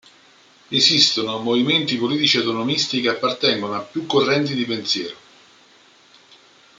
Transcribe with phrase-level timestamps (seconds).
[0.69, 5.15] Esistono movimenti politici autonomisti che appartengono a più correnti di pensiero.